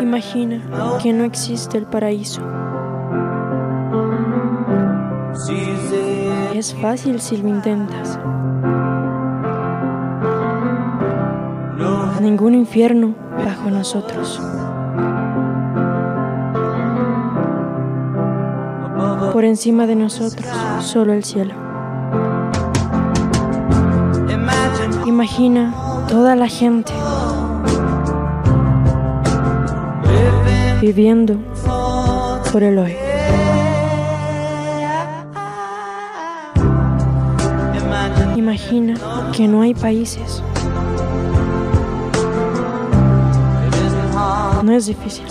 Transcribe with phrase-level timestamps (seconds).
[0.00, 0.60] Imagina
[1.02, 2.40] que no existe el paraíso.
[6.54, 8.18] Es fácil si lo intentas.
[12.20, 13.14] Ningún infierno
[13.44, 14.40] bajo nosotros.
[19.32, 20.46] Por encima de nosotros,
[20.80, 21.54] solo el cielo.
[25.06, 25.74] Imagina
[26.08, 26.92] toda la gente
[30.80, 31.38] viviendo
[32.52, 32.96] por el hoy.
[38.36, 38.94] Imagina
[39.32, 40.42] que no hay países.
[44.62, 45.24] No es difícil.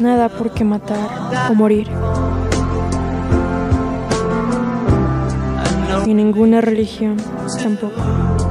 [0.00, 1.08] Nada por qué matar
[1.50, 1.88] o morir.
[6.06, 7.16] Y ninguna religión
[7.62, 8.43] tampoco.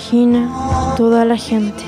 [0.00, 0.48] Imagina
[0.96, 1.84] toda la gente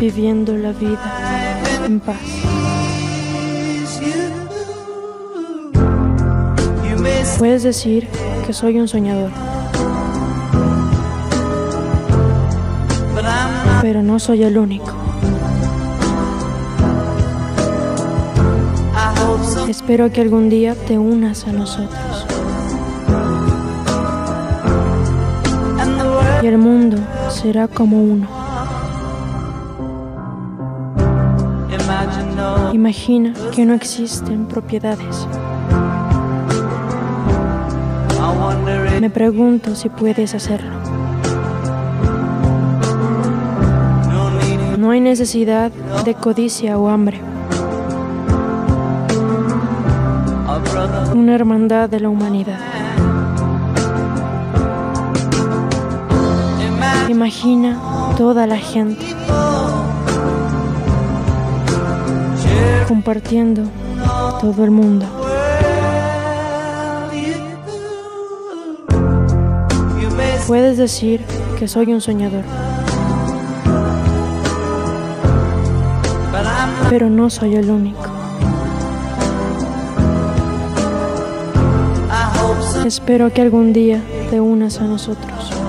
[0.00, 2.16] viviendo la vida en paz.
[7.38, 8.08] Puedes decir
[8.44, 9.30] que soy un soñador,
[13.80, 14.92] pero no soy el único.
[19.68, 22.35] Espero que algún día te unas a nosotros.
[26.42, 26.98] Y el mundo
[27.28, 28.28] será como uno.
[32.72, 35.26] Imagina que no existen propiedades.
[39.00, 40.76] Me pregunto si puedes hacerlo.
[44.78, 45.70] No hay necesidad
[46.04, 47.20] de codicia o hambre.
[51.14, 52.58] Una hermandad de la humanidad.
[57.16, 57.80] Imagina
[58.18, 59.06] toda la gente
[62.86, 63.62] compartiendo
[64.38, 65.06] todo el mundo.
[70.46, 71.22] Puedes decir
[71.58, 72.44] que soy un soñador,
[76.90, 78.04] pero no soy el único.
[82.84, 85.65] Espero que algún día te unas a nosotros.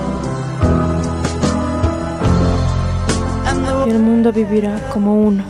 [3.88, 5.44] Y el mundo vivirá como uno.